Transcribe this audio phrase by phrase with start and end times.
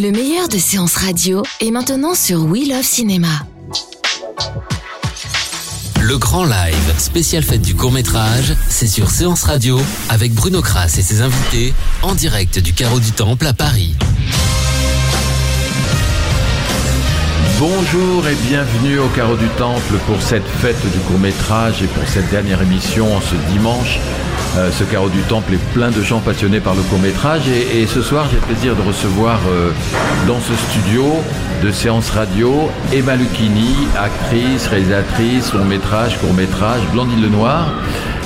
[0.00, 3.28] Le meilleur de séances radio est maintenant sur We Love Cinéma.
[6.00, 9.78] Le grand live, spécial fête du court métrage, c'est sur Séance Radio
[10.08, 13.94] avec Bruno Kras et ses invités en direct du Carreau du Temple à Paris.
[17.58, 22.08] Bonjour et bienvenue au Carreau du Temple pour cette fête du court métrage et pour
[22.08, 23.98] cette dernière émission ce dimanche.
[24.56, 27.86] Euh, ce Carreau du Temple est plein de gens passionnés par le court métrage et,
[27.86, 29.70] ce soir j'ai le plaisir de recevoir euh,
[30.26, 31.04] dans ce studio
[31.62, 37.72] de séance radio Emma Lucchini, actrice, réalisatrice, long métrage, court métrage, Blandine Lenoir.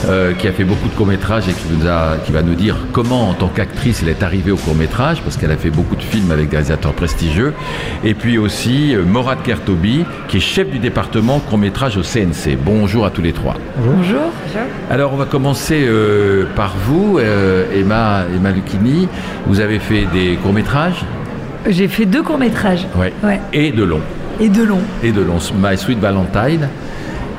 [0.09, 2.77] Euh, qui a fait beaucoup de courts-métrages et qui, nous a, qui va nous dire
[2.93, 6.03] comment, en tant qu'actrice, elle est arrivée au court-métrage, parce qu'elle a fait beaucoup de
[6.03, 7.55] films avec des réalisateurs prestigieux.
[8.05, 12.59] Et puis aussi euh, Morad Kertobi, qui est chef du département court-métrage au CNC.
[12.63, 13.55] Bonjour à tous les trois.
[13.79, 14.31] Bonjour.
[14.91, 19.09] Alors, on va commencer euh, par vous, Emma, Emma Lucchini.
[19.47, 21.05] Vous avez fait des courts-métrages?
[21.67, 22.87] J'ai fait deux courts-métrages.
[22.99, 23.13] ouais.
[23.23, 23.41] Ouais.
[23.55, 24.03] et de longs.
[24.41, 24.83] Et de longs.
[25.03, 25.39] Et de longs.
[25.57, 26.69] My Sweet Valentine.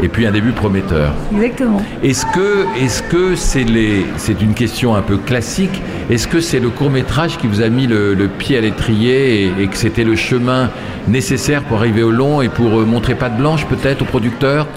[0.03, 1.13] Et puis un début prometteur.
[1.33, 1.81] Exactement.
[2.03, 6.59] Est-ce que est-ce que c'est les c'est une question un peu classique Est-ce que c'est
[6.59, 9.77] le court métrage qui vous a mis le, le pied à l'étrier et, et que
[9.77, 10.69] c'était le chemin
[11.07, 14.67] nécessaire pour arriver au long et pour euh, montrer patte blanche peut-être au producteur?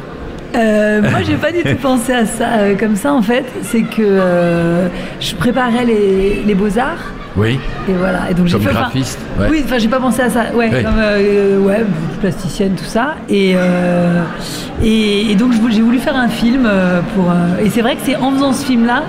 [0.55, 3.45] Euh, moi, j'ai pas du tout pensé à ça euh, comme ça, en fait.
[3.63, 4.89] C'est que euh,
[5.21, 7.13] je préparais les, les beaux-arts.
[7.37, 7.59] Oui.
[7.89, 8.31] Et voilà.
[8.31, 8.71] Et donc Comme fait.
[8.73, 9.47] graphiste, ouais.
[9.51, 10.45] Oui, enfin, j'ai pas pensé à ça.
[10.55, 10.83] Ouais, Ouais.
[10.83, 11.85] comme euh, ouais,
[12.21, 13.15] plasticienne, tout ça.
[13.29, 14.23] Et, euh,
[14.83, 17.31] et, et donc j'ai voulu faire un film euh, pour.
[17.31, 19.03] euh, et c'est vrai que c'est en faisant ce film-là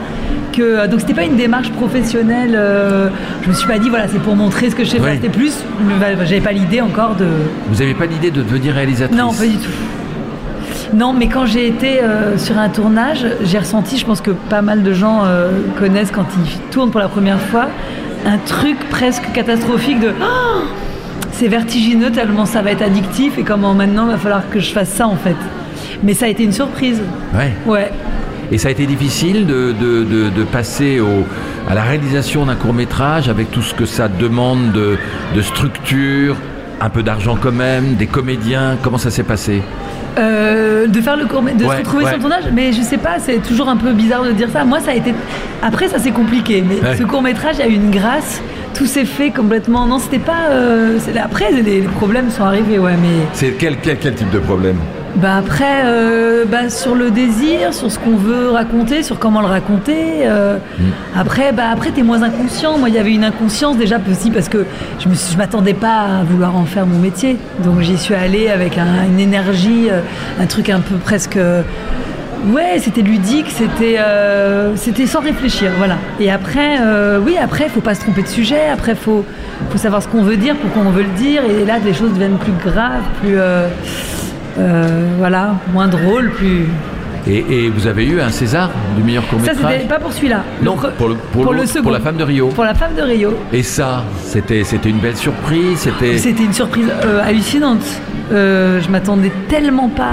[0.53, 0.85] que.
[0.87, 2.53] Donc c'était pas une démarche professionnelle.
[2.55, 3.09] euh,
[3.43, 4.99] je me suis pas dit voilà, c'est pour montrer ce que je sais.
[5.13, 5.53] C'était plus.
[6.25, 7.25] J'avais pas l'idée encore de.
[7.69, 9.17] Vous n'avez pas l'idée de devenir réalisatrice?
[9.17, 9.71] Non, pas du tout.
[10.93, 14.63] Non, mais quand j'ai été euh, sur un tournage, j'ai ressenti, je pense que pas
[14.63, 17.67] mal de gens euh, connaissent quand ils tournent pour la première fois,
[18.25, 20.61] un truc presque catastrophique de Ah
[21.31, 24.71] c'est vertigineux tellement ça va être addictif et comment maintenant il va falloir que je
[24.71, 25.37] fasse ça en fait.
[26.03, 27.01] Mais ça a été une surprise.
[27.33, 27.53] Ouais.
[27.65, 27.91] Ouais.
[28.51, 31.25] Et ça a été difficile de, de, de, de passer au,
[31.69, 34.97] à la réalisation d'un court métrage avec tout ce que ça demande de,
[35.35, 36.35] de structure,
[36.81, 38.77] un peu d'argent quand même, des comédiens.
[38.81, 39.61] Comment ça s'est passé?
[40.17, 42.09] Euh, de faire le court de Ouais, se retrouver ouais.
[42.09, 44.65] sur le tournage mais je sais pas c'est toujours un peu bizarre de dire ça.
[44.65, 45.13] Moi ça a été
[45.61, 46.63] après ça c'est compliqué.
[46.67, 46.97] Mais Ouais.
[46.97, 48.41] ce court métrage a eu une grâce.
[48.73, 49.85] Tout s'est fait complètement.
[49.85, 53.97] Non c'était pas euh, après les, les problèmes sont arrivés ouais mais C'est quel, quel,
[53.99, 54.77] quel type de problème?
[55.15, 59.47] Bah après euh, bah, sur le désir sur ce qu'on veut raconter sur comment le
[59.47, 60.57] raconter euh,
[61.17, 64.49] après bah après t'es moins inconscient moi il y avait une inconscience déjà aussi parce
[64.49, 64.65] que
[64.99, 68.13] je me suis- je m'attendais pas à vouloir en faire mon métier donc j'y suis
[68.13, 70.01] allée avec un- une énergie euh,
[70.39, 71.39] un truc un peu presque
[72.53, 75.97] Ouais, c'était ludique, c'était euh, c'était sans réfléchir, voilà.
[76.21, 78.61] Et après, euh, oui, après, faut pas se tromper de sujet.
[78.71, 79.25] Après, faut
[79.69, 81.41] faut savoir ce qu'on veut dire, pourquoi on veut le dire.
[81.43, 83.67] Et là, les choses deviennent plus graves, plus euh,
[84.59, 86.67] euh, voilà, moins drôles, plus.
[87.27, 90.11] et, et vous avez eu un César du meilleur court Ça, métrage c'était pas pour
[90.11, 90.43] celui-là.
[90.61, 91.83] Non, pour le, pour, pour le l'autre, second.
[91.83, 92.47] pour la femme de Rio.
[92.49, 93.33] Pour la femme de Rio.
[93.53, 95.79] Et ça, c'était c'était une belle surprise.
[95.79, 97.83] C'était C'était une surprise euh, hallucinante.
[98.31, 100.03] Euh, je m'attendais tellement pas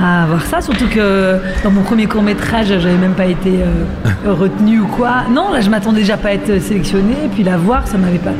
[0.00, 3.50] à, à avoir ça, surtout que dans mon premier court métrage, j'avais même pas été
[3.62, 5.24] euh, retenue ou quoi.
[5.30, 8.18] Non, là, je m'attendais déjà pas à être sélectionnée, et puis la voir, ça m'avait
[8.18, 8.32] pas,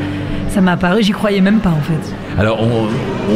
[0.49, 2.13] ça m'a apparu, j'y croyais même pas en fait.
[2.39, 2.87] Alors on,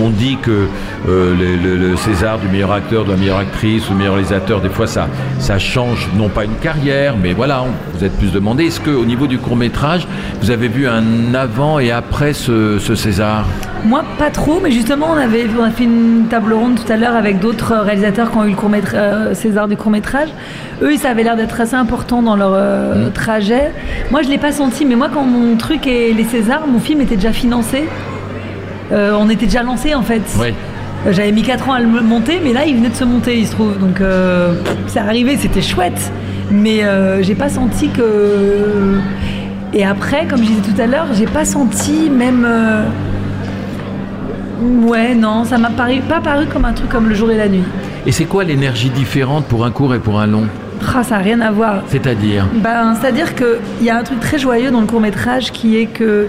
[0.05, 0.67] on dit que
[1.07, 4.13] euh, le, le- le César du meilleur acteur, de la meilleure actrice ou du meilleur
[4.13, 5.07] réalisateur, des fois ça,
[5.39, 8.65] ça change non pas une carrière, mais voilà, on- vous êtes plus demandé.
[8.65, 10.07] Est-ce qu'au niveau du court métrage,
[10.41, 13.45] vous avez vu un avant et après ce, ce César?
[13.85, 16.97] Moi, pas trop, mais justement, on, avait, on a fait une table ronde tout à
[16.97, 18.71] l'heure avec d'autres réalisateurs qui ont eu le court
[19.33, 20.29] César du court métrage.
[20.81, 23.71] Eux, ça avait l'air d'être assez important dans leur euh, trajet.
[24.09, 27.01] Moi, je l'ai pas senti, mais moi, quand mon truc est les Césars, mon film
[27.01, 27.83] était déjà financé.
[28.91, 30.21] Euh, on était déjà lancé en fait.
[30.39, 30.53] Oui.
[31.11, 33.45] J'avais mis 4 ans à le monter, mais là, il venait de se monter, il
[33.45, 33.77] se trouve.
[33.77, 34.53] Donc, euh,
[34.87, 36.11] c'est arrivé, c'était chouette.
[36.49, 38.97] Mais euh, j'ai pas senti que.
[39.73, 42.43] Et après, comme je disais tout à l'heure, j'ai pas senti même.
[42.47, 42.83] euh,
[44.87, 47.49] Ouais, non, ça m'a paru, pas paru comme un truc comme le jour et la
[47.49, 47.63] nuit.
[48.07, 50.47] Et c'est quoi l'énergie différente pour un court et pour un long?
[50.97, 51.83] Ah, ça n'a rien à voir.
[51.87, 55.75] C'est-à-dire Ben, C'est-à-dire qu'il y a un truc très joyeux dans le court métrage qui
[55.77, 56.27] est que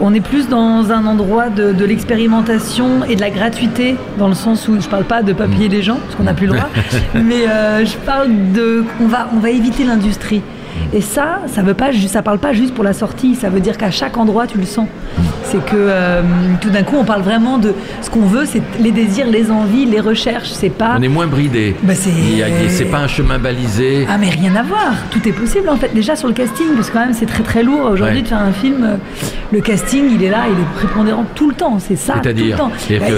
[0.00, 4.34] on est plus dans un endroit de, de l'expérimentation et de la gratuité, dans le
[4.34, 6.68] sens où je parle pas de papiller les gens, parce qu'on n'a plus le droit,
[7.14, 8.84] mais euh, je parle de.
[9.00, 10.42] On va, on va éviter l'industrie.
[10.92, 13.34] Et ça, ça veut pas, ju- ça parle pas juste pour la sortie.
[13.34, 14.86] Ça veut dire qu'à chaque endroit, tu le sens.
[15.44, 16.22] C'est que euh,
[16.60, 19.84] tout d'un coup, on parle vraiment de ce qu'on veut, c'est les désirs, les envies,
[19.86, 20.48] les recherches.
[20.50, 20.96] C'est pas.
[20.98, 21.74] On est moins bridé.
[21.82, 24.06] Bah, c'est- pas un chemin balisé.
[24.08, 25.90] Ah mais rien à voir, tout est possible en fait.
[25.94, 28.22] Déjà sur le casting, parce que quand même c'est très très lourd aujourd'hui Ouais.
[28.22, 28.84] de faire un film.
[28.84, 28.96] euh,
[29.52, 32.14] Le casting, il est là, il est prépondérant tout le temps, c'est ça.
[32.14, 32.70] tout le C'est-à-dire, Bah,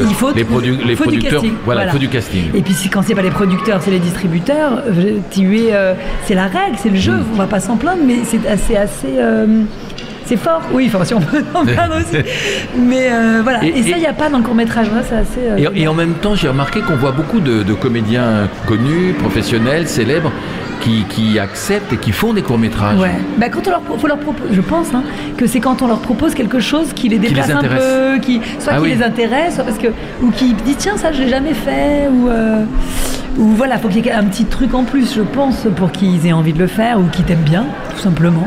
[0.08, 2.42] il faut les, produ- faut du producteurs, casting, voilà, il faut du casting.
[2.54, 4.82] Et puis quand c'est pas les producteurs, c'est les distributeurs.
[4.86, 5.94] euh, Tu es, euh,
[6.24, 7.12] c'est la règle, c'est le jeu.
[7.12, 7.24] Mm.
[7.34, 9.08] On va pas s'en plaindre, mais c'est assez assez.
[9.18, 9.62] euh,
[10.24, 12.22] c'est fort, oui, enfin si on peut en plaindre aussi.
[12.78, 15.14] Mais euh, voilà, Et- et, ça, il n'y a pas dans le court-métrage, Moi, c'est
[15.16, 15.40] assez...
[15.64, 19.14] euh, Et, et en même temps, j'ai remarqué qu'on voit beaucoup de, de comédiens connus,
[19.18, 20.30] professionnels, célèbres,
[20.82, 22.98] qui, qui acceptent et qui font des courts-métrages.
[22.98, 23.12] Ouais.
[23.38, 25.02] Bah, quand on leur, faut leur propose, je pense hein,
[25.38, 28.42] que c'est quand on leur propose quelque chose qui les les déplace un peu, qui,
[28.58, 28.94] soit Ah qui oui.
[28.96, 29.88] les intéresse, soit parce que
[30.22, 32.64] ou qui dit tiens ça je l'ai jamais fait ou euh,
[33.38, 36.26] ou voilà faut qu'il y ait un petit truc en plus je pense pour qu'ils
[36.26, 38.46] aient envie de le faire ou qu'ils t'aiment bien tout simplement.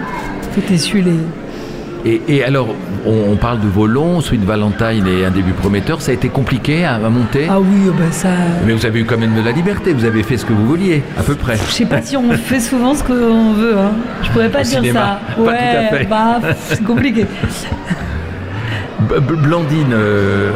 [0.53, 2.67] Faut essuyer les Et, et alors,
[3.05, 6.01] on, on parle de vos longs, Sweet Valentine et un début prometteur.
[6.01, 8.29] Ça a été compliqué à, à monter ah oui bah ça
[8.65, 10.65] Mais vous avez eu quand même de la liberté, vous avez fait ce que vous
[10.67, 11.55] vouliez, à peu près.
[11.55, 13.77] je sais pas si on fait souvent ce qu'on veut.
[13.77, 13.91] Hein.
[14.23, 15.35] Je pourrais pas Au dire cinéma, ça.
[15.35, 16.05] pas tout à fait.
[16.09, 17.25] bah c'est compliqué.
[19.19, 20.51] Blandine, euh,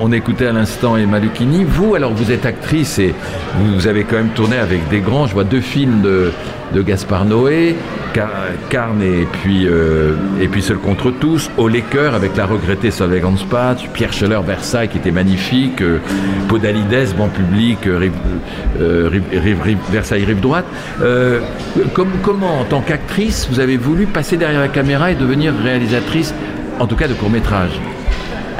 [0.00, 1.64] on, écoutait à l'instant Emma Lucchini.
[1.64, 3.14] Vous, alors vous êtes actrice et
[3.58, 5.26] vous avez quand même tourné avec des grands.
[5.26, 6.30] Je vois deux films de,
[6.82, 7.76] Gaspard Noé,
[8.12, 13.24] Car- et puis, euh, et puis Seul contre tous, Au Cœur avec la regrettée Solveig
[13.24, 15.98] Hanspach, Pierre Scheller, Versailles qui était magnifique, euh,
[16.48, 17.78] Podalides, Banc Public,
[19.90, 20.66] Versailles Rive Droite.
[21.94, 26.34] Comme- comment, en tant qu'actrice, vous avez voulu passer derrière la caméra et devenir réalisatrice,
[26.78, 27.80] en tout cas de court-métrage?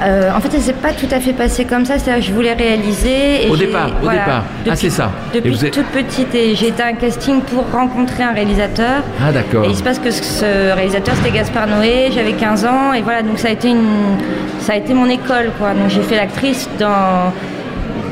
[0.02, 1.99] Euh, en fait, ça s'est pas tout à fait passé comme ça.
[1.99, 3.46] C'est-à-dire que je voulais réaliser.
[3.46, 4.44] Et Au départ, au départ.
[4.69, 5.11] Ah, c'est ça.
[5.32, 8.32] Et Depuis vous êtes- toute petite, et j'ai été à un casting pour rencontrer un
[8.32, 9.02] réalisateur.
[9.23, 9.64] Ah d'accord.
[9.64, 12.11] Et il se passe que ce réalisateur, c'était Gaspard Noé.
[12.14, 13.23] J'avais 15 ans, et voilà.
[13.23, 14.17] Donc ça a été une,
[14.61, 15.70] ça a été mon école, quoi.
[15.75, 17.32] Donc j'ai fait l'actrice dans.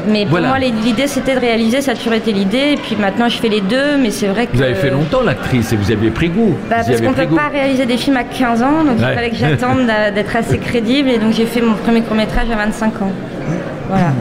[0.09, 0.49] Mais pour Voilà.
[0.49, 1.81] moi, l'idée, c'était de réaliser.
[1.81, 2.73] Ça a toujours été l'idée.
[2.73, 3.97] Et puis maintenant, je fais les deux.
[4.01, 4.57] Mais c'est vrai que.
[4.57, 6.57] Vous avez fait longtemps l'actrice et vous avez pris goût.
[6.69, 7.37] Bah, parce qu'on pris peut goût.
[7.37, 9.07] pas réaliser des films à 15 ans, donc Ouais.
[9.11, 12.51] il fallait que j'attende d'être assez crédible, et donc j'ai fait mon premier court métrage
[12.53, 13.13] à 25 ans.
[13.89, 14.13] Voilà.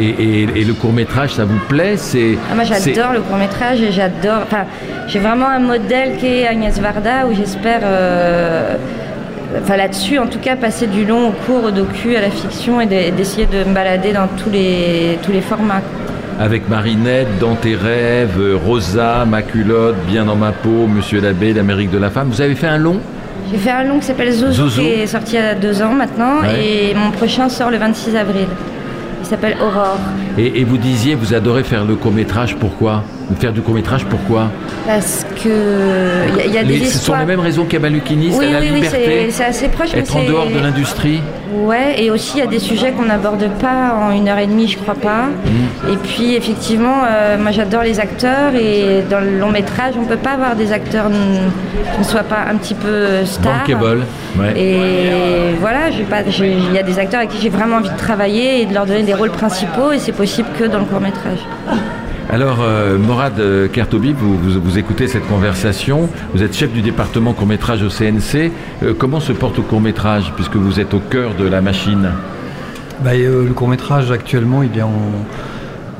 [0.00, 1.96] Et, et- et le court métrage, ça vous plaît?
[1.96, 2.36] C'est.
[2.50, 4.40] Ah, moi j'adore le court métrage et j'adore.
[4.42, 4.64] Enfin,
[5.06, 7.80] j'ai vraiment un modèle qui est Agnès Varda où j'espère.
[7.84, 8.74] euh,
[9.62, 12.80] Enfin là-dessus, en tout cas, passer du long au court, au docu, à la fiction
[12.80, 15.82] et d'e- d'essayer de me balader dans tous les, tous les formats.
[16.40, 18.36] Avec Marinette, Dans tes rêves,
[18.66, 22.28] Rosa, Ma culotte, Bien dans ma peau, Monsieur l'abbé, l'Amérique de la femme.
[22.30, 22.98] Vous avez fait un long?
[23.52, 24.80] J'ai fait un long qui s'appelle Zouzou, Zouzou.
[24.80, 26.90] qui est sorti il y a deux ans maintenant, Ouais.
[26.90, 28.46] et mon prochain sort le 26 avril.
[29.24, 29.96] Il s'appelle Aurore.
[30.36, 32.56] et, et vous disiez, vous adorez faire le court métrage.
[32.56, 33.02] Pourquoi?
[33.40, 34.50] Faire du court métrage, pourquoi?
[34.86, 35.48] Parce que
[36.28, 37.20] il y, a- y a des Les- Ce sont histoires.
[37.20, 39.26] les mêmes raisons qu'Emma Lucchini, Oui, c'est la oui, oui, liberté.
[39.30, 39.88] c'est assez proche.
[39.94, 41.20] mais être en dehors de l'industrie.
[41.52, 44.46] Ouais, et aussi il y a des sujets qu'on n'aborde pas en une heure et
[44.46, 45.26] demie, je crois pas.
[45.26, 45.92] Mm.
[45.92, 50.16] Et puis effectivement, euh, moi j'adore les acteurs et dans le long métrage, on peut
[50.16, 53.66] pas avoir des acteurs qui ne soient pas un petit peu stars.
[53.66, 54.04] Bankable.
[54.38, 54.60] Ouais.
[54.60, 58.66] Et voilà, il y a des acteurs avec qui j'ai vraiment envie de travailler et
[58.66, 61.38] de leur donner des rôles principaux, et c'est possible que dans le court métrage.
[62.34, 66.08] Alors, euh, Morad euh, Kertobi, vous, vous, vous écoutez cette conversation.
[66.34, 68.50] Vous êtes chef du département court-métrage au CNC.
[68.82, 72.10] Euh, comment se porte le court-métrage, puisque vous êtes au cœur de la machine
[73.04, 74.90] Bah, euh, le court métrage actuellement, il est en,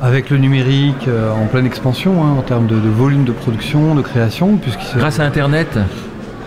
[0.03, 1.09] avec le numérique
[1.41, 5.21] en pleine expansion hein, en termes de, de volume de production, de création, puisque Grâce
[5.21, 5.79] à Internet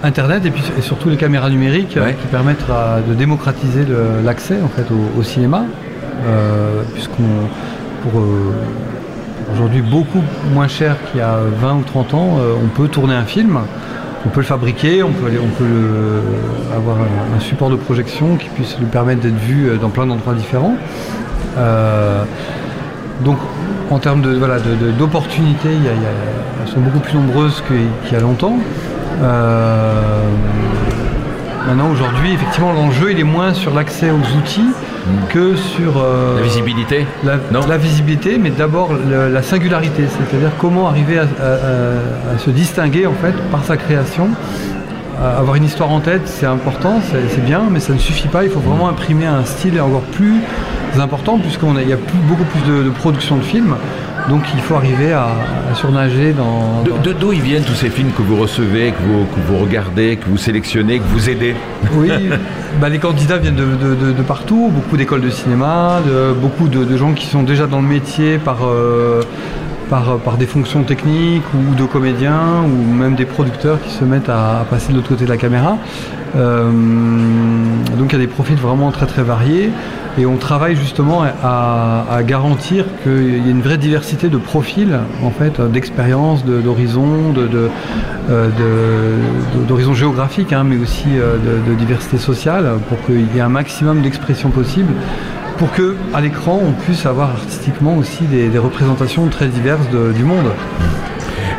[0.04, 2.13] Internet et puis et surtout les caméras numériques Ouais.
[2.22, 3.86] qui permettent à- de démocratiser
[4.25, 5.63] l'accès en fait au, au cinéma,
[6.94, 7.24] puisqu'on
[8.03, 8.22] pour
[9.81, 10.21] beaucoup
[10.53, 13.59] moins cher qu'il y a 20 ou 30 ans, euh, on peut tourner un film.
[14.25, 18.36] On peut le fabriquer, on peut, aller- on peut le- avoir un, support de projection
[18.36, 20.75] qui puisse lui permettre d'être vu euh, dans plein d'endroits différents.
[21.57, 22.24] Euh,
[23.24, 23.38] donc,
[23.89, 28.57] en termes de, voilà, de- d'opportunités, elles sont beaucoup plus nombreuses qu'il y a longtemps.
[29.24, 29.93] Euh,
[31.67, 34.69] maintenant, aujourd'hui, effectivement, l'enjeu, il est moins sur l'accès aux outils
[35.30, 37.66] que sur euh, La visibilité la, Non.
[37.68, 42.50] la visibilité, mais d'abord le- la singularité, c'est-à-dire comment arriver à, à- à- à se
[42.50, 44.30] distinguer en fait par sa création.
[45.20, 48.28] Euh, avoir une histoire en tête, c'est important, c'est c'est bien, mais ça ne suffit
[48.28, 48.44] pas.
[48.44, 50.36] Il faut vraiment imprimer un style encore plus
[51.00, 53.76] important, puisqu'il y a plus- beaucoup plus de, de production de films.
[54.29, 55.27] Donc il faut arriver à,
[55.72, 56.84] à surnager dans.
[56.84, 59.39] De- dans- de- D'où ils viennent tous ces films que vous recevez, que vous, que
[59.48, 61.55] vous regardez, que vous sélectionnez, que vous aidez?
[61.93, 62.10] Oui,
[62.81, 66.01] bah, les candidats viennent de, de- de- de partout, beaucoup d'écoles de cinéma,
[66.41, 69.22] beaucoup de, de gens qui sont déjà dans le métier par, euh,
[69.89, 74.65] par, des fonctions techniques ou de comédiens ou même des producteurs qui se mettent à,
[74.70, 75.77] passer de l'autre côté de la caméra.
[76.36, 76.72] Euh,
[77.98, 79.72] donc il y a des profils vraiment très très variés
[80.20, 85.29] et on travaille justement à, garantir qu'il y ait une vraie diversité de profils, en
[85.29, 87.36] fait, d'expériences, d'horizons,
[88.29, 88.50] euh,
[89.67, 94.01] d'horizons géographiques, hein, mais aussi euh, de, diversité sociale, pour qu'il y ait un maximum
[94.01, 94.91] d'expression possible
[95.58, 100.52] pour que à l'écran on puisse avoir artistiquement aussi des, représentations très diverses du monde.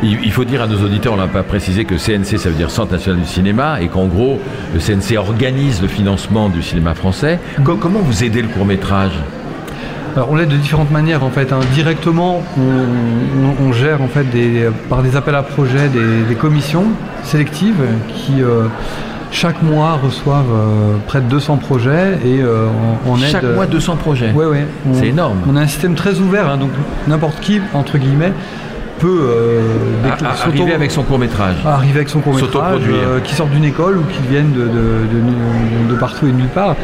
[0.03, 2.71] Il, faut dire à nos auditeurs, on n'a pas précisé que CNC, ça veut dire
[2.71, 4.39] Centre national du cinéma, et qu'en gros,
[4.73, 7.41] le CNC organise le financement du cinéma français.
[7.65, 9.13] comment vous aidez le court métrage
[10.17, 11.53] alors, on l'aide de différentes manières en fait.
[11.53, 11.61] Hein.
[11.75, 14.27] Directement, on, gère en fait
[14.89, 16.87] par des appels à projets des, commissions
[17.23, 18.65] sélectives qui euh,
[19.31, 22.67] chaque mois reçoivent euh, près de 200 projets et euh,
[23.07, 23.31] on, aide.
[23.31, 24.33] Chaque mois 200 projets.
[24.35, 24.59] Oui, oui.
[24.95, 25.39] C'est énorme.
[25.49, 26.71] On a un système très ouvert, hein, donc
[27.07, 28.33] n'importe qui entre guillemets
[28.99, 29.61] peut euh,
[30.23, 31.57] arriver avec son court métrage.
[31.65, 36.27] Arriver avec son court métrage, euh, qui sort d'une école ou qui viennent de, partout
[36.27, 36.77] et de nulle part.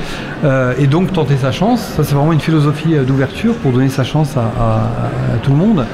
[0.45, 1.81] Euh, et donc tenter sa chance.
[1.97, 4.91] Ça c'est vraiment une philosophie d'ouverture pour donner sa chance à,
[5.43, 5.85] tout le monde.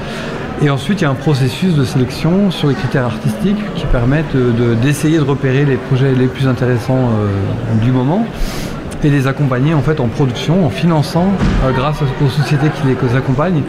[0.63, 4.35] Et ensuite, il y a un processus de sélection sur les critères artistiques qui permettent
[4.81, 7.09] d'essayer de, repérer les projets les plus intéressants
[7.81, 8.27] du moment
[9.03, 11.31] et les accompagner en fait en production, en finançant,
[11.75, 13.63] grâce aux sociétés qui les accompagnent,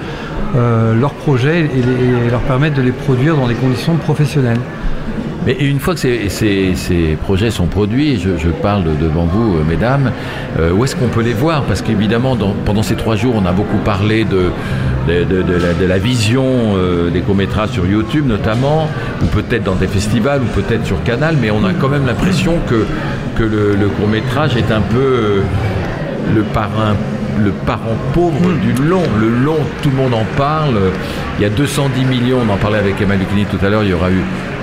[0.55, 4.61] euh, leurs projets et, leur permettre de les produire dans des conditions professionnelles.
[5.47, 10.13] Mais une fois que ces, projets sont produits, je, je, parle devant vous, euh, mesdames,
[10.59, 11.63] euh, où est-ce qu'on peut les voir?
[11.65, 14.51] Parce qu'évidemment, pendant ces trois jours, on a beaucoup parlé de,
[15.09, 16.77] de, la, vision
[17.13, 18.89] des courts-métrages sur YouTube notamment,
[19.23, 22.55] ou peut-être dans des festivals, ou peut-être sur Canal, mais on a quand même l'impression
[22.69, 22.85] que,
[23.37, 25.43] que le, le court-métrage est un peu
[26.35, 26.95] le parrain
[27.43, 28.61] le parent pauvre hmm.
[28.61, 29.03] du long.
[29.19, 30.79] Le long, tout le monde en parle.
[31.39, 33.91] Il y a 210 millions, on en parlait avec Emma Lucchini tout à l'heure, il
[33.91, 34.23] y aura eu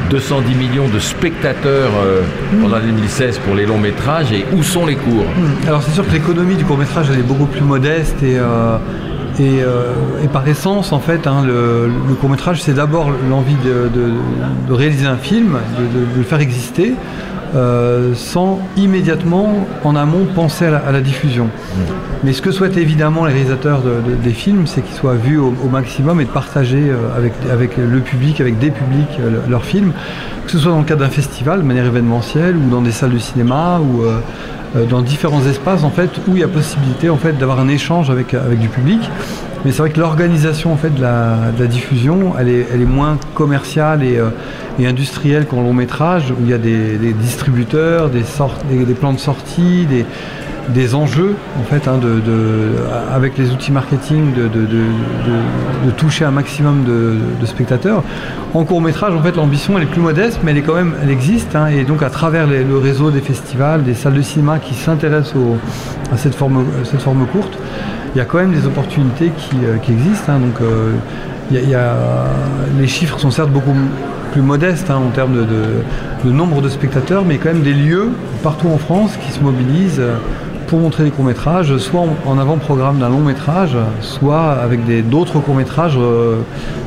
[0.09, 2.21] 210 millions de spectateurs euh,
[2.61, 4.31] pendant 2016 pour les longs métrages.
[4.31, 5.67] Et où sont les courts hmm.
[5.67, 8.77] Alors c'est sûr que l'économie du court métrage elle est beaucoup plus modeste et, euh,
[9.39, 11.89] euh, et, par essence en fait hein, le,
[12.19, 16.93] court métrage c'est d'abord l'envie de, réaliser un film, de le faire exister.
[17.55, 21.45] Euh, sans immédiatement en amont penser à la, diffusion.
[21.45, 21.79] Mm.
[22.23, 23.81] Mais ce que souhaitent évidemment les réalisateurs
[24.23, 28.01] des films, c'est qu'ils soient vus au, maximum et de partager euh, avec, avec le
[28.01, 29.93] public, avec des publics, euh, leurs films,
[30.45, 33.13] que ce soit dans le cadre d'un festival de manière événementielle ou dans des salles
[33.13, 34.03] de cinéma ou
[34.87, 38.09] dans différents espaces en fait où il y a possibilité en fait d'avoir un échange
[38.09, 38.99] avec, avec du public.
[39.65, 44.19] Mais c'est vrai que l'organisation en fait de la, diffusion, elle est, moins commerciale et
[44.79, 48.23] et industriel qu'en long métrage, où il y a des, distributeurs, des,
[48.93, 51.99] plans de sortie, des, enjeux, en fait, hein,
[53.13, 58.03] avec les outils marketing, de, toucher un maximum de, spectateurs.
[58.53, 60.53] En court métrage, en fait, l'ambition, est plus modeste, mais
[61.03, 61.55] elle existe.
[61.55, 65.35] Hein, et donc, à travers le réseau des festivals, des salles de cinéma qui s'intéressent
[66.11, 67.57] à cette forme courte,
[68.15, 70.33] il y a quand même des opportunités qui, euh, existent.
[70.33, 70.93] Hein, donc, euh,
[72.79, 73.73] les chiffres sont certes beaucoup
[74.31, 78.09] plus modeste hein, en termes de, nombre de spectateurs, mais quand même des lieux
[78.43, 80.03] partout en France qui se mobilisent
[80.67, 86.41] pour montrer des courts-métrages, soit en, avant-programme d'un long-métrage, soit avec d'autres courts-métrages euh,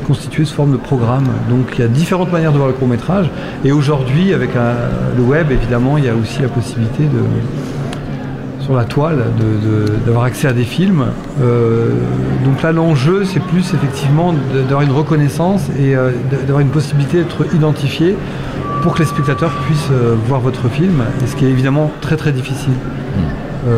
[0.06, 1.26] constitués sous forme de programme.
[1.50, 3.28] Donc il y a différentes manières de voir le court-métrage.
[3.64, 7.18] Et aujourd'hui, avec le web, évidemment, il y a aussi la possibilité de,
[8.62, 9.24] sur la toile,
[10.06, 11.06] d'avoir accès à des films.
[11.42, 11.90] Euh,
[12.44, 17.54] donc là, l'enjeu, c'est plus effectivement d'avoir une reconnaissance et euh, d'avoir une possibilité d'être
[17.54, 18.16] identifié
[18.82, 22.32] pour que les spectateurs puissent euh, voir votre film, ce qui est évidemment très très
[22.32, 22.72] difficile.
[23.16, 23.68] Hmm.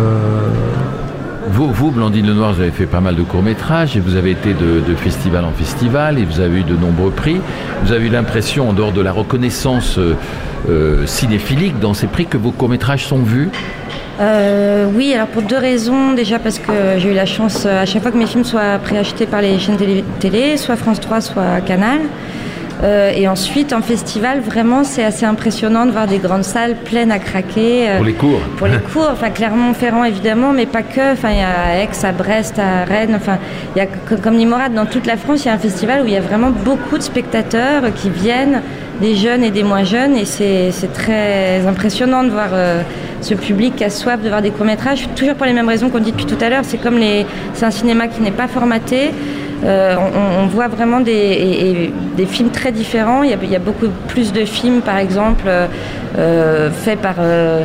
[1.51, 4.55] Vous, vous, Blandine Lenoir, vous avez fait pas mal de courts-métrages et vous avez été
[4.55, 7.39] de, de, festival en festival et vous avez eu de nombreux prix.
[7.85, 10.01] Vous avez eu l'impression, en dehors de la reconnaissance
[11.05, 13.51] cinéphilique dans ces prix, que vos courts-métrages sont vus?
[14.21, 16.13] Euh, oui, alors pour deux raisons.
[16.13, 18.79] Déjà parce que j'ai eu la chance euh, à chaque fois que mes films soient
[18.83, 19.77] préachetés par les chaînes
[20.21, 22.01] télé, soit France 3, soit Canal.
[22.83, 27.13] Euh, et ensuite, en festival, vraiment, c'est assez impressionnant de voir des grandes salles pleines
[27.13, 27.89] à craquer.
[27.97, 31.13] pour les cours Pour les cours, enfin, Clermont-Ferrand, évidemment, mais pas que.
[31.13, 33.15] Enfin, il y a Aix, à Brest, à Rennes.
[33.17, 33.39] Enfin,
[33.75, 36.03] il y a, comme dit Morad, dans toute la France, il y a un festival
[36.03, 38.61] où il y a vraiment beaucoup de spectateurs qui viennent,
[39.01, 40.17] des jeunes et des moins jeunes.
[40.17, 42.51] Et c'est très impressionnant de voir
[43.25, 45.99] ce public qui a soif de voir des courts-métrages, toujours pour les mêmes raisons qu'on
[45.99, 46.63] dit depuis tout à l'heure.
[46.65, 49.11] C'est comme les, c'est un cinéma qui n'est pas formaté.
[49.65, 53.23] Euh, on, on voit vraiment des, et- et des films très différents.
[53.23, 55.67] Il y, a, il y a beaucoup plus de films, par exemple, euh,
[56.19, 57.63] euh, faits par euh,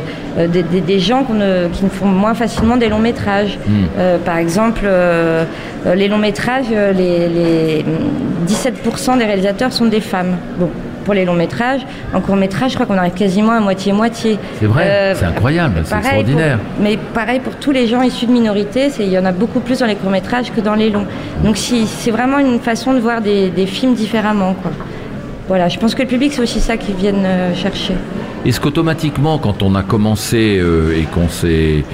[0.48, 3.58] des, des- des gens ne- qui ne font moins facilement des longs métrages.
[3.98, 4.86] Euh, par exemple,
[5.94, 7.84] les longs métrages, les, les
[8.46, 10.36] 17% des réalisateurs sont des femmes.
[10.58, 10.70] Bon.
[11.04, 11.80] Pour les longs métrages,
[12.14, 14.38] en court métrage, je crois qu'on arrive quasiment à moitié-moitié.
[14.60, 16.58] C'est vrai, Euh, c'est incroyable, c'est extraordinaire.
[16.58, 19.60] pour- mais pareil pour tous les gens issus de minorités, il y en a beaucoup
[19.60, 21.06] plus dans les courts-métrages que dans les longs.
[21.42, 24.54] Donc si, c'est vraiment une façon de voir des, des films différemment.
[24.60, 24.70] Quoi.
[25.48, 27.94] Voilà, je pense que le public, c'est aussi ça qu'ils viennent euh, chercher.
[28.46, 31.84] Est-ce qu'automatiquement, quand on a commencé euh, et qu'on s'est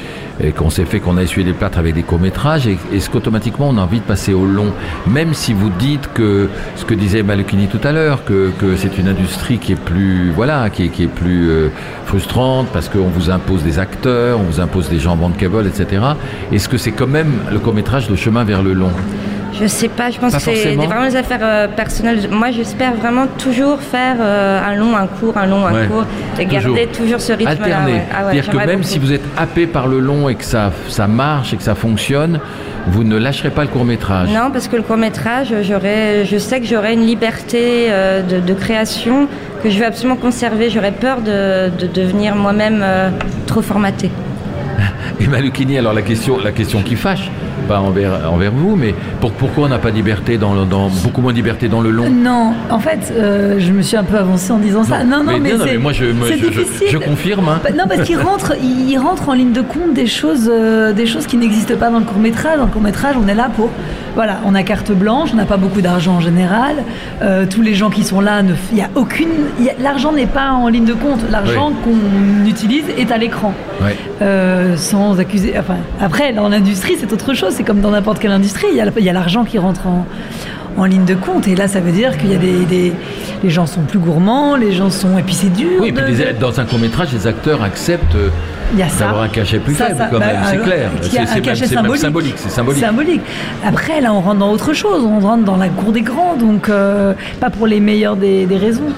[0.56, 3.78] qu'on s'est fait qu'on a essuyé des plâtres avec des courts-métrages, et- est-ce qu'automatiquement on
[3.78, 4.72] a envie de passer au long
[5.06, 8.98] Même si vous dites que, ce que disait Malukini tout à l'heure, que, que c'est
[8.98, 11.68] une industrie qui est plus, voilà, qui est, qui est plus euh,
[12.04, 16.02] frustrante parce qu'on vous impose des acteurs, on vous impose des gens bankable, etc.
[16.52, 18.92] Est-ce que c'est quand même le court-métrage le chemin vers le long?
[19.60, 22.28] Je sais pas, je pense Pas que c'est vraiment des affaires euh, personnelles.
[22.30, 26.04] Moi, j'espère vraiment toujours faire euh, un long, un court, un long, un Ouais, court,
[26.38, 27.50] et garder toujours ce rythme-là.
[27.52, 27.92] Alterner.
[27.92, 28.02] ouais.
[28.12, 28.82] Ah ouais, C'est-à-dire que même beaucoup.
[28.82, 31.74] si vous êtes happé par le long et que ça, ça marche et que ça
[31.74, 32.38] fonctionne,
[32.88, 34.28] vous ne lâcherez pas le court-métrage.
[34.28, 38.54] Non, parce que le court métrage, je sais que j'aurai une liberté euh, de, de
[38.54, 39.26] création
[39.62, 40.68] que je vais absolument conserver.
[40.70, 42.84] J'aurais peur de, de devenir moi-même
[43.46, 44.10] trop formatée.
[45.20, 47.30] Et Malukini, alors la question, la question qui fâche,
[47.66, 50.54] pas envers, envers vous, mais pour- pourquoi on n'a pas de liberté dans,
[51.02, 54.04] beaucoup moins de liberté dans le long Non, en fait, euh, je me suis un
[54.04, 55.04] peu avancée en disant ça.
[55.04, 56.88] Non, non, mais, mais, non, mais moi je, moi, je, je- difficile.
[56.90, 57.48] je confirme.
[57.48, 57.60] hein.
[57.62, 61.06] Bah, non, parce qu'il rentre, il rentre en ligne de compte des choses, euh, des
[61.06, 62.56] choses qui n'existent pas dans le court métrage.
[62.58, 63.70] Dans le court métrage, on est là pour,
[64.16, 66.74] voilà, on a carte blanche, on n'a pas beaucoup d'argent en général.
[67.22, 68.42] Euh, tous les gens qui sont là,
[68.72, 69.28] il y a aucune,
[69.80, 71.20] l'argent n'est pas en ligne de compte.
[71.30, 73.52] L'argent qu'on utilise est à l'écran.
[74.22, 75.54] Euh, sans accuser.
[75.58, 77.52] Enfin, après, dans l'industrie, c'est autre chose.
[77.52, 78.66] C'est comme dans n'importe quelle industrie.
[78.72, 80.04] Il y a, l'argent qui rentre en
[80.78, 82.92] en ligne de compte et là ça veut dire qu'il y a des, des-
[83.42, 86.02] les gens sont plus gourmands les gens sont et puis c'est dur Oui, et puis
[86.12, 88.28] de- les- dans un court-métrage, les acteurs acceptent euh,
[88.72, 89.04] Il y a ça.
[89.06, 90.90] d'avoir un cachet plus Ça, faible ça, quand bah, même, c'est alors, clair.
[91.02, 92.00] C'est- cachet même symbolique.
[92.02, 92.80] symbolique, c'est symbolique.
[92.82, 93.20] Symbolique.
[93.64, 95.04] Après, là, on rentre dans autre chose.
[95.04, 98.56] On rentre dans la cour des grands, donc euh, pas pour les meilleures des, des
[98.58, 98.88] raisons.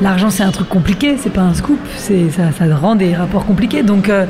[0.00, 1.78] L'argent, c'est un truc compliqué, c'est pas un scoop.
[1.96, 3.82] C'est ça, ça rend des rapports compliqués.
[3.82, 4.26] Donc, euh,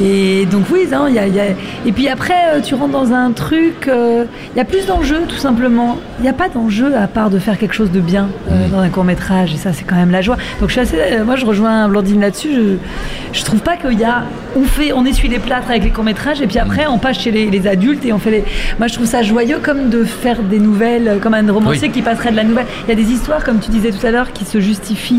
[0.00, 1.44] et donc oui, hein, y a, y a-
[1.86, 3.86] Et puis après, euh, tu rentres dans un truc.
[3.88, 4.24] euh,
[4.54, 5.98] Il y a plus d'enjeux, tout simplement.
[6.18, 8.78] Il n'y a pas d'enjeu à part de faire quelque chose de bien euh, dans
[8.80, 9.52] un court métrage.
[9.52, 10.36] Et ça, c'est quand même la joie.
[10.60, 10.96] Donc, je suis assez.
[11.24, 12.54] moi, je rejoins Blandine là-dessus.
[12.54, 14.22] Je, je trouve pas qu'il y a.
[14.56, 17.18] On fait, on essuie les plâtres avec les courts métrages et puis après, on passe
[17.20, 18.44] chez les, les adultes et on fait les.
[18.78, 21.92] Moi, je trouve ça joyeux comme de faire des nouvelles, comme un romancier Oui.
[21.92, 22.66] qui passerait de la nouvelle.
[22.86, 25.09] Il y a des histoires, comme tu disais tout à l'heure, qui se justifient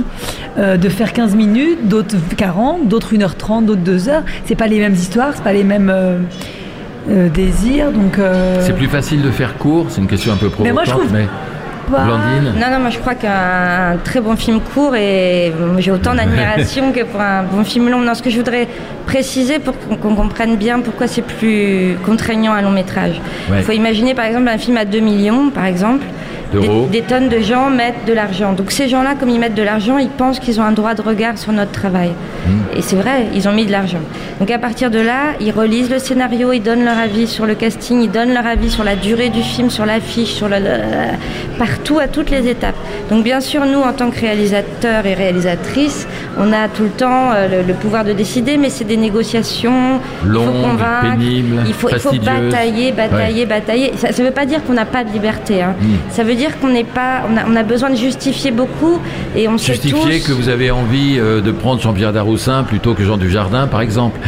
[0.57, 4.23] euh, de faire 15 minutes, d'autres 40, d'autres 1h30, d'autres 2 heures.
[4.45, 6.17] C'est pas les mêmes histoires, c'est pas les mêmes euh,
[7.09, 7.91] euh, désirs.
[7.91, 10.83] Donc, euh, C'est plus facile de faire court, c'est une question un peu Mais moi,
[10.83, 11.27] provocante, je trouve mais
[11.89, 16.93] Blandine Non, non, moi je crois qu'un très bon film court et j'ai autant d'admiration
[16.93, 17.99] que pour un bon film long.
[17.99, 18.67] Non, ce que je voudrais
[19.05, 23.19] préciser pour qu'on qu'on comprenne bien pourquoi c'est plus contraignant un long métrage.
[23.49, 23.61] Il Ouais.
[23.63, 26.05] faut imaginer par exemple un film à 2 millions, par exemple.
[26.51, 26.87] D'euros.
[26.91, 28.53] Des, des tonnes de gens mettent de l'argent.
[28.53, 31.01] Donc ces gens-là, comme ils mettent de l'argent, ils pensent qu'ils ont un droit de
[31.01, 32.09] regard sur notre travail.
[32.09, 32.51] Mmh.
[32.77, 33.99] Et c'est vrai, ils ont mis de l'argent.
[34.39, 37.55] Donc à partir de là, ils relisent le scénario, ils donnent leur avis sur le
[37.55, 41.57] casting, ils donnent leur avis sur la durée du film, sur l'affiche, sur le, le-
[41.57, 42.75] partout, à toutes les étapes.
[43.09, 46.07] Donc bien sûr, nous, en tant que réalisateurs et réalisatrices,
[46.39, 49.99] on a tout le temps euh, le, le pouvoir de décider, mais c'est des négociations.
[50.25, 52.51] il faut convaincre, pénibles, il faut, il faut fastidieuses.
[52.51, 53.93] batailler, batailler, batailler.
[53.97, 55.61] Ça ne veut pas dire qu'on n'a pas de liberté.
[55.61, 55.75] hein.
[55.79, 55.85] Mm.
[56.09, 58.99] Ça veut dire qu'on n'est pas, on a, on a besoin de justifier beaucoup
[59.35, 60.27] et on sait justifier tous.
[60.27, 64.19] que vous avez envie euh, de prendre Jean-Pierre Daroussin plutôt que Jean Dujardin, par exemple.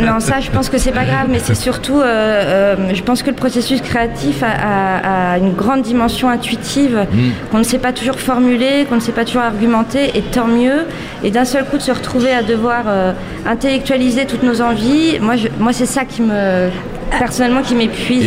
[0.00, 3.22] Non, ça, je pense que c'est pas grave, mais c'est surtout, euh, euh, je pense
[3.22, 7.30] que le processus créatif a, a- a une grande dimension intuitive Mm.
[7.50, 10.84] qu'on ne sait pas toujours formuler, qu'on ne sait pas toujours argumenter, et tant mieux.
[11.22, 13.12] Et d'un seul coup, de se retrouver à devoir euh,
[13.46, 16.68] intellectualiser toutes nos envies, moi, je- moi, c'est ça qui me,
[17.18, 18.22] personnellement, qui m'épuise.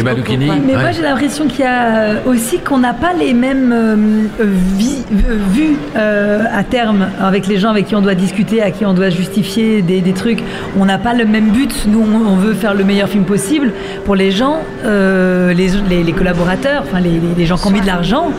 [0.57, 0.61] Et.
[0.65, 0.81] Mais Ouais.
[0.81, 3.95] moi j'ai l'impression qu'il y a euh, aussi qu'on n'a pas les mêmes euh,
[4.41, 4.45] euh,
[4.77, 8.71] vi- euh, vues euh, à terme avec les gens avec qui on doit discuter, à
[8.71, 10.43] qui on doit justifier des, des trucs.
[10.79, 11.73] On n'a pas le même but.
[11.87, 13.71] Nous on, on veut faire le meilleur film possible.
[14.05, 17.71] Pour les gens, euh, les, les- les collaborateurs, enfin les, les- les gens qui ont
[17.71, 18.31] mis de l'argent,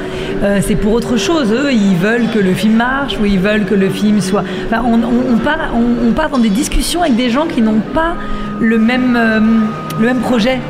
[0.42, 1.52] euh, c'est pour autre chose.
[1.52, 4.44] Eux ils veulent que le film marche ou ils veulent que le film soit.
[4.66, 7.62] Enfin on, on- on part, on, on part dans des discussions avec des gens qui
[7.62, 8.14] n'ont pas
[8.60, 9.40] le même, euh,
[10.00, 10.60] le même projet.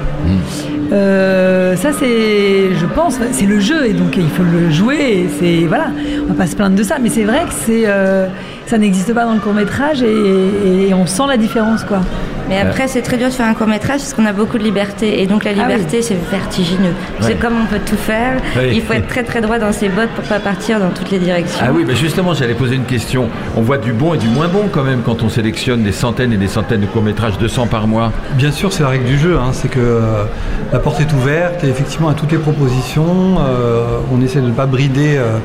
[0.92, 4.96] Euh, ça c'est, je pense, c'est le jeu et donc il faut le jouer.
[4.96, 5.86] Et c'est voilà,
[6.24, 8.26] on va pas se plaindre de ça, mais c'est vrai que c'est, euh,
[8.66, 12.00] ça n'existe pas dans le court métrage et, et on sent la différence quoi.
[12.48, 14.64] Mais après, c'est très dur de faire un court métrage parce qu'on a beaucoup de
[14.64, 15.22] liberté.
[15.22, 15.72] Et donc la Ah oui.
[15.74, 16.90] liberté, c'est vertigineux.
[17.20, 17.22] Ouais.
[17.22, 18.36] C'est comme on peut tout faire.
[18.56, 18.70] Oui.
[18.74, 21.18] Il faut être très très droit dans ses bottes pour pas partir dans toutes les
[21.18, 21.64] directions.
[21.66, 23.28] Ah oui, mais justement, j'allais poser une question.
[23.56, 26.32] On voit du bon et du moins bon quand même quand on sélectionne des centaines
[26.32, 28.12] et des centaines de courts-métrages, 200 par mois.
[28.34, 29.36] Bien sûr, c'est la règle du jeu.
[29.38, 30.24] hein, c'est que euh,
[30.72, 34.52] la porte est ouverte et effectivement à toutes les propositions, euh, on essaie de ne
[34.52, 35.38] pas brider euh,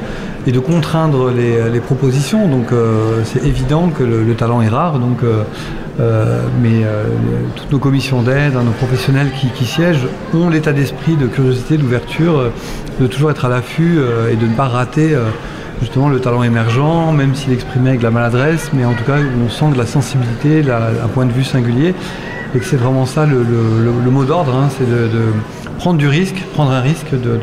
[0.48, 2.48] et de contraindre les, les propositions.
[2.48, 5.00] Donc euh, c'est évident que le, le talent est rare.
[5.00, 5.44] Donc, euh,
[6.00, 7.04] euh, mais euh,
[7.56, 12.38] toutes nos commissions d'aide, hein, nos professionnels qui, siègent ont l'état d'esprit de curiosité, d'ouverture,
[12.38, 12.50] euh,
[13.02, 14.00] de toujours être à l'affût
[14.32, 15.16] et de ne pas rater.
[15.80, 19.16] justement le talent émergent, même s'il exprimé avec de la maladresse, mais en tout cas
[19.46, 21.94] on sent de la sensibilité, un point de vue singulier,
[22.54, 25.10] et que c'est vraiment ça le, mot d'ordre, hein, c'est de,
[25.78, 27.40] prendre du risque, prendre un risque de-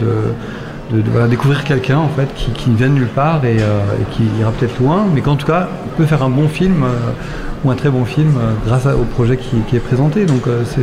[0.93, 3.81] de- de, voilà, découvrir quelqu'un en fait qui, qui vient de nulle part et, euh,
[4.01, 6.83] et qui ira peut-être loin, mais qu'en tout cas on peut faire un bon film
[6.85, 6.89] euh,
[7.65, 10.27] ou un très bon film euh, grâce à- au projet qui, qui est présenté.
[10.27, 10.83] Donc euh, c'est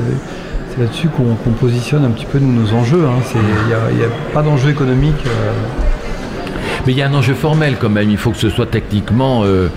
[0.82, 3.06] là-dessus qu'on positionne un petit peu nous, nos enjeux.
[3.06, 3.22] hein.
[3.36, 5.24] Il n'y a, il y a pas d'enjeu économique.
[5.26, 5.52] euh,
[6.86, 8.10] Mais il y a un enjeu formel quand même.
[8.10, 9.68] Il faut que ce soit techniquement euh,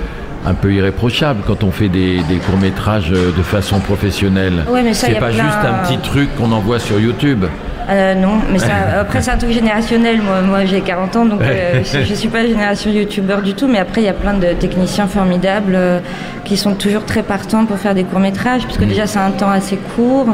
[0.47, 4.65] un peu irréprochable quand on fait des, des courts-métrages de façon professionnelle.
[4.71, 7.45] Ouais, c'est pas plein- juste un petit truc qu'on envoie sur YouTube.
[7.89, 10.21] Euh, non, mais ça, après c'est un truc générationnel.
[10.21, 13.69] Moi, moi j'ai 40 ans, donc euh, je, je suis pas génération youtubeur du tout.
[13.69, 16.01] Mais après, il y a plein de techniciens formidables euh,
[16.45, 19.31] qui sont toujours très partants pour faire des courts métrages, parce que déjà c'est un
[19.31, 20.29] temps assez court.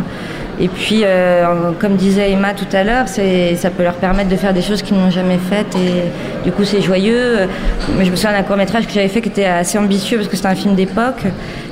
[0.60, 4.52] Et puis, euh, comme disait Emma tout à l'heure, ça peut leur permettre de faire
[4.52, 5.74] des choses qu'ils n'ont jamais faites.
[5.76, 7.48] Et du coup, c'est joyeux.
[7.98, 10.28] Mais je me souviens d'un court métrage que j'avais fait qui était assez ambitieux parce
[10.28, 11.24] que c'était un film d'époque.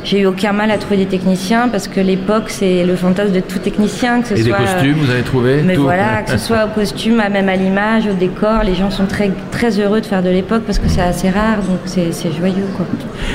[0.03, 3.41] J'ai eu aucun mal à trouver des techniciens parce que l'époque, c'est le fantasme de
[3.41, 5.83] tout technicien, que ce Et des soit costumes, vous avez trouvé mais Tout.
[5.83, 9.31] voilà, que ce soit au costume, même à l'image, au décor, les gens sont très,
[9.51, 12.67] très heureux de faire de l'époque parce que c'est assez rare, donc c'est joyeux.
[12.77, 12.87] Quoi.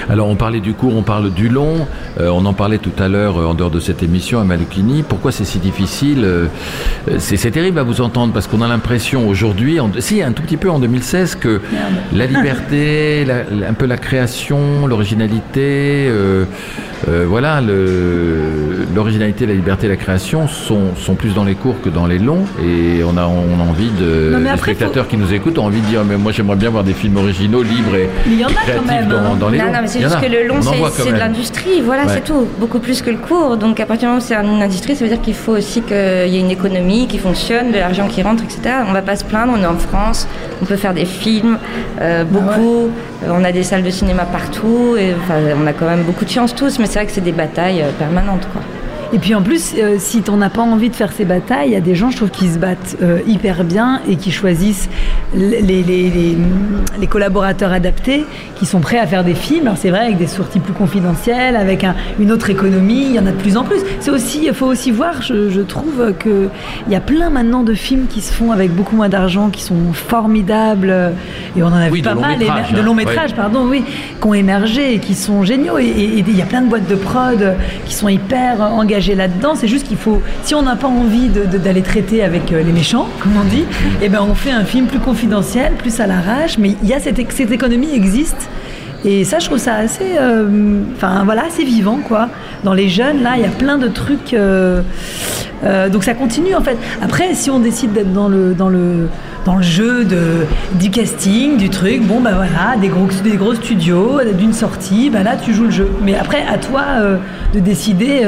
[0.10, 1.88] Alors on parlait du court, on parle du long.
[2.19, 5.03] Euh, on en parlait tout à l'heure euh, en dehors de cette émission à Malukini.
[5.03, 6.48] Pourquoi c'est si difficile euh,
[7.19, 10.69] C'est terrible à vous entendre parce qu'on a l'impression aujourd'hui, si un tout petit peu
[10.69, 11.62] en 2016, que
[12.13, 16.45] la liberté, la- un peu la création, l'originalité, euh,
[17.10, 17.62] euh, voilà,
[18.95, 22.45] l'originalité, la liberté, la création sont, sont plus dans les courts que dans les longs.
[22.63, 25.82] Et on a, on a envie de, Non, les spectateurs qui nous écoutent ont envie
[25.82, 28.48] de dire, mais moi j'aimerais bien voir des films originaux, libres et, Mais y en
[28.48, 29.36] a et quand créatifs même, dans, hein.
[29.39, 29.71] dans les Non, longs.
[29.74, 30.21] non, mais c'est juste a.
[30.21, 32.13] que le long, c'est de l'industrie, voilà, Ouais.
[32.13, 32.48] c'est tout.
[32.60, 33.58] Beaucoup plus que le court.
[33.58, 35.81] Donc à partir du moment où c'est une industrie, ça veut dire qu'il faut aussi
[35.81, 38.75] qu'il y ait une économie qui fonctionne, de l'argent qui rentre, etc.
[38.88, 40.27] On va pas se plaindre, on est en France,
[40.61, 41.57] on peut faire des films,
[41.99, 42.91] euh, beaucoup,
[43.23, 46.25] Euh, on a des salles de cinéma partout, et, enfin, on a quand même beaucoup
[46.25, 48.47] de chance tous, mais c'est vrai que c'est des batailles euh, permanentes.
[48.51, 48.61] Quoi.
[49.13, 51.74] Et puis en plus, euh, si t'en as pas envie de faire ces batailles, il
[51.74, 54.89] y a des gens, je trouve, qui se battent euh, hyper bien et qui choisissent
[55.36, 56.38] les, les, les- les-
[57.00, 58.26] les collaborateurs adaptés,
[58.58, 59.68] qui sont prêts à faire des films.
[59.68, 63.20] Alors c'est vrai, avec des sorties plus confidentielles, avec un- une autre économie, il y
[63.20, 63.80] en a de plus en plus.
[64.00, 66.50] C'est aussi, faut aussi voir, je, je trouve que
[66.88, 69.62] il y a plein maintenant de films qui se font avec beaucoup moins d'argent, qui
[69.62, 70.94] sont formidables.
[71.56, 72.84] Et on en a Oui, vu pas mal, métrage, de hein.
[72.84, 73.36] long métrage, Ouais.
[73.36, 73.84] pardon, oui,
[74.22, 75.78] qui ont émergé et qui sont géniaux.
[75.78, 78.68] Et il y a plein de boîtes de prod qui sont hyper euh,
[79.15, 79.53] là-dedans.
[79.55, 83.08] C'est juste qu'il faut, si on n'a pas envie d'aller traiter avec euh, les méchants,
[83.19, 83.65] comme on dit,
[84.01, 86.58] eh ben on fait un film plus confidentiel, plus à l'arrache.
[86.58, 88.49] Mais il y a cette, éc- cette économie existe.
[89.03, 92.27] Et ça, je trouve ça assez, euh, enfin voilà, assez vivant quoi.
[92.63, 94.34] Dans les jeunes, là, il y a plein de trucs.
[94.34, 94.81] euh,
[95.91, 96.77] donc ça continue en fait.
[97.03, 99.08] Après, si on décide d'être dans le dans le
[99.45, 100.45] dans le jeu de
[100.79, 105.23] du casting, du truc, bon ben voilà, des gros des gros studios, d'une sortie, ben
[105.23, 105.89] là tu joues le jeu.
[106.03, 106.84] Mais après, à toi
[107.53, 108.21] de décider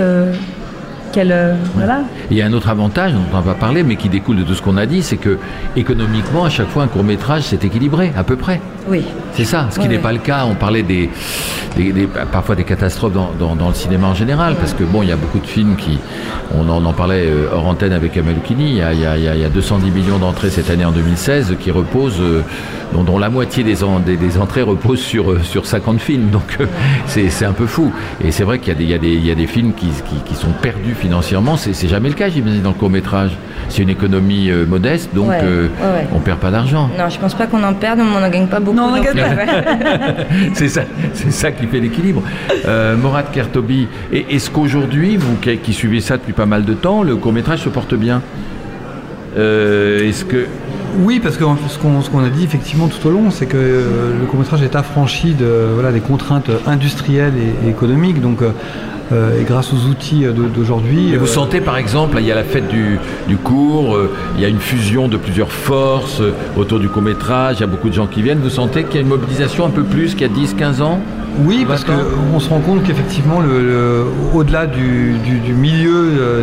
[1.18, 2.02] euh, voilà.
[2.32, 4.54] Il y a un autre avantage dont on va parler, mais qui découle de tout
[4.54, 5.38] ce qu'on a dit, c'est que
[5.76, 8.62] économiquement, à chaque fois, un court métrage, c'est équilibré, à peu près.
[8.90, 9.04] Oui.
[9.34, 10.02] C'est ça, ce qui Ouais, n'est ouais.
[10.02, 10.46] pas le cas.
[10.50, 11.10] On parlait des,
[11.76, 15.04] des- des- parfois des catastrophes dans, dans- dans le cinéma en général, parce que bon,
[15.04, 16.00] il y a beaucoup de films qui,
[16.56, 19.06] on en, on en parlait euh, hors antenne avec Amalukini, il y a, il y
[19.06, 21.70] a- il y a- il y a 210 millions d'entrées cette année en 2016 qui
[21.72, 22.42] reposent, euh,
[22.94, 26.30] dont, dont la moitié des, en- des- des entrées reposent sur, euh, sur 50 films.
[26.30, 26.58] Donc
[27.08, 27.92] c'est un peu fou.
[28.24, 30.94] Et c'est vrai qu'il y, a des- y, a films qui, qui- qui sont perdus
[31.08, 31.56] financièrement.
[31.58, 33.32] C'est jamais le cas, j'imagine, dans le court métrage.
[33.70, 36.08] C'est une économie euh, modeste, donc Ouais, euh, ouais, ouais.
[36.14, 36.90] on perd pas d'argent.
[36.98, 38.78] Non, je pense pas qu'on en perde, mais on n'en gagne pas beaucoup.
[38.78, 39.36] Non, on gagne pas.
[39.36, 40.28] Ouais.
[40.54, 40.82] c'est ça,
[41.14, 42.22] c'est ça qui fait l'équilibre.
[42.68, 47.04] Euh, Morad Kertobi, est-ce qu'aujourd'hui, vous qui, qui suivez ça depuis pas mal de temps,
[47.04, 48.22] le court métrage se porte bien?
[49.38, 50.48] Euh, Est-ce que
[51.00, 54.26] Oui, parce que ce qu'on a dit effectivement tout au long, c'est que euh, le
[54.26, 58.22] court-métrage est affranchi de, voilà, des contraintes industrielles et, et économiques.
[58.22, 58.52] Donc, euh,
[59.14, 61.16] euh, et grâce aux outils de- d'aujourd'hui.
[61.16, 64.42] vous euh, sentez par exemple, il y a la fête du, du cours, euh, il
[64.42, 66.22] y a une fusion de plusieurs forces
[66.58, 68.40] autour du court métrage, il y a beaucoup de gens qui viennent.
[68.40, 71.00] Vous sentez qu'il y a une mobilisation un peu plus qu'il y a 10-15 ans?
[71.46, 75.14] Oui, parce qu'on se rend compte qu'effectivement, le, au-delà du,
[75.54, 76.42] milieu euh,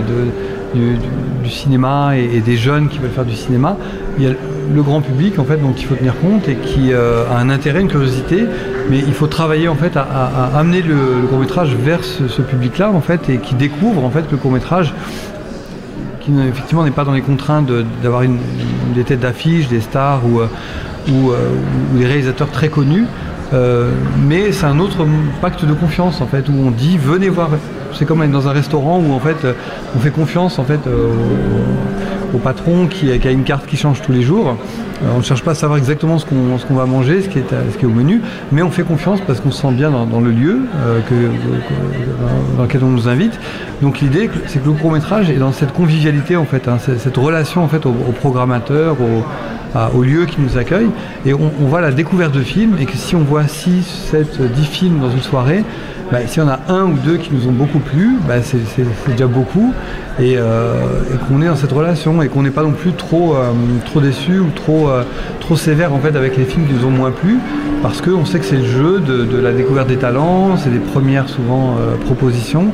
[0.75, 3.77] du, cinéma et, des jeunes qui veulent faire du cinéma,
[4.19, 4.33] il y a
[4.75, 7.51] le grand public en fait dont il faut tenir compte et qui euh, a un
[7.51, 8.45] intérêt, une curiosité,
[8.91, 13.01] mais il faut travailler en fait à, amener le, court métrage vers ce, public-là en
[13.01, 14.95] fait et qui découvre en fait le court métrage
[16.21, 17.71] qui effectivement n'est pas dans les contraintes
[18.03, 18.23] d'avoir
[18.95, 20.49] des têtes d'affiche, des stars ou, euh,
[21.09, 23.05] ou, des réalisateurs très connus,
[23.53, 23.91] euh,
[24.27, 25.07] mais c'est un autre
[25.43, 27.51] pacte de confiance en fait où on dit venez voir.
[27.95, 29.47] C'est comme être dans un restaurant où en fait
[29.97, 31.13] on fait confiance en fait euh,
[32.35, 34.57] au, patron qui, a une carte qui change tous les jours.
[35.03, 37.85] Euh, on ne cherche pas à savoir exactement ce qu'on va manger, ce qui, est,
[37.85, 38.21] au menu,
[38.53, 40.61] mais on fait confiance parce qu'on se sent bien dans, le lieu
[42.57, 43.39] dans lequel on nous invite.
[43.83, 47.17] Donc l'idée, c'est que le court métrage est dans cette convivialité en fait, hein, cette
[47.17, 49.25] relation en fait au, programmateur, au,
[49.97, 50.89] au lieu qui nous accueille.
[51.27, 54.65] Et on, voit la découverte de films et que si on voit 6, 7, 10
[54.67, 55.65] films dans une soirée,
[56.13, 58.59] bah, si on a un ou deux qui nous ont beaucoup plu, bah, c'est
[59.09, 59.73] déjà beaucoup.
[60.21, 60.75] Euh,
[61.13, 63.51] et, qu'on est dans cette relation et qu'on n'est pas non plus trop, euh,
[63.85, 65.03] trop déçu ou trop, euh,
[65.41, 67.39] trop sévère en fait avec les films qui nous ont moins plu
[67.83, 71.29] parce qu'on sait que c'est le jeu de, la découverte des talents, c'est des premières
[71.29, 72.73] souvent propositions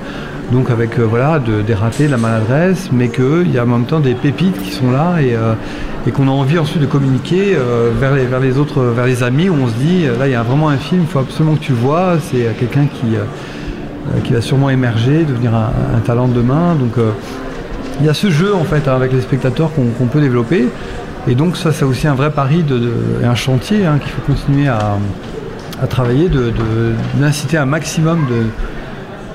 [0.52, 4.00] donc avec voilà des ratés, de la maladresse, mais qu'il y a en même temps
[4.00, 5.36] des pépites qui sont là et,
[6.06, 9.54] et qu'on a envie ensuite de communiquer euh, vers, les, autres, vers les amis, où
[9.54, 11.72] on se dit, là il y a vraiment un film, il faut absolument que tu
[11.72, 16.74] vois, c'est quelqu'un qui, euh, qui va sûrement émerger, devenir un, talent de demain.
[16.74, 17.10] Donc euh,
[18.00, 20.68] il y a ce jeu en fait hein, avec les spectateurs qu'on peut développer.
[21.28, 24.22] Et donc ça c'est aussi un vrai pari de, et un chantier hein, qu'il faut
[24.22, 24.98] continuer à,
[25.88, 26.30] travailler,
[27.14, 28.44] d'inciter un maximum de,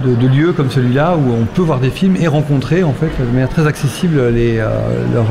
[0.03, 3.49] lieux comme celui-là où on peut voir des films et rencontrer en fait de manière
[3.49, 5.27] très accessible les, leurs,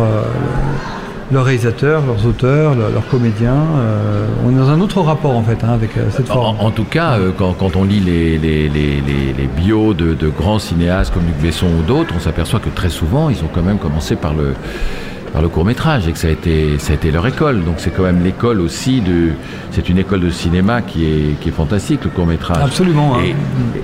[1.33, 3.64] leurs réalisateurs, leurs auteurs, leurs, comédiens.
[3.77, 6.57] Euh, on est dans un autre rapport en fait hein, avec euh, cette forme.
[6.61, 11.37] En, tout cas, euh, quand, on lit les, les, bios de, grands cinéastes comme Luc
[11.40, 14.55] Besson ou d'autres, on s'aperçoit que très souvent, ils ont quand même commencé par le,
[15.35, 17.64] par le court métrage et que ça a été, ça a été leur école.
[17.64, 19.33] Donc c'est quand même l'école aussi de.
[19.73, 22.62] C'est une école de cinéma qui est, qui est fantastique, le court métrage.
[22.62, 23.16] Absolument.
[23.16, 23.35] Hein.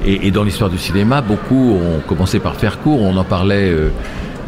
[0.06, 3.02] Et, dans l'histoire du cinéma, beaucoup ont commencé par faire court.
[3.02, 3.68] On en parlait.
[3.68, 3.90] Euh,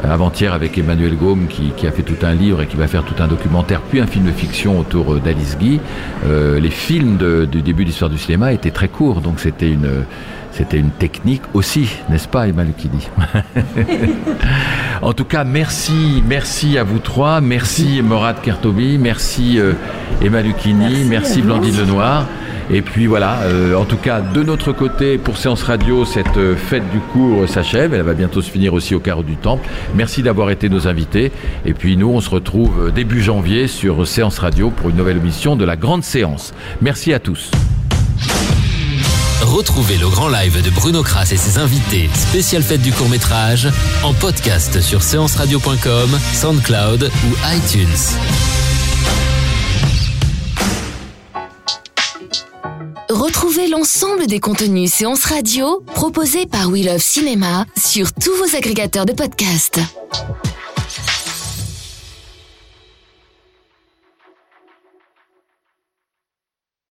[0.03, 3.23] avant-hier avec Emmanuel Gaume qui, a fait tout un livre et qui va faire tout
[3.23, 5.81] un documentaire puis un film de fiction autour euh, d'Alice Guy.
[6.27, 10.05] Euh, les films du début de l'histoire du cinéma étaient très courts, donc c'était une
[10.53, 13.09] c'était une technique aussi, n'est-ce pas, Emma Lucchini
[15.03, 19.59] En tout cas, merci, merci à vous trois, merci Morad Kertobi, merci
[20.23, 22.27] Emma Lucchini, merci, Blandine Lenoir.
[22.71, 26.57] Et puis voilà, euh, en tout cas, de notre côté, pour Séance Radio, cette euh,
[26.57, 27.93] fête du cours s'achève.
[27.93, 29.69] Elle va bientôt se finir aussi au carreau du Temple.
[29.95, 31.33] Merci d'avoir été nos invités.
[31.67, 35.19] Et puis nous, on se retrouve euh, début janvier sur Séance Radio pour une nouvelle
[35.19, 36.55] émission de la grande séance.
[36.81, 37.51] Merci à tous.
[39.43, 43.69] Retrouvez le grand live de Bruno Kras et ses invités, spécial fête du court métrage,
[44.05, 47.89] en podcast sur séanceradio.com, SoundCloud ou iTunes.
[53.11, 59.07] Retrouvez l'ensemble des contenus séances radio proposés par We Love Cinéma sur tous vos agrégateurs
[59.07, 59.81] de podcasts.